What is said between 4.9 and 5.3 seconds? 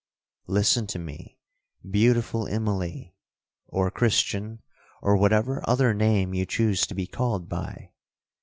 or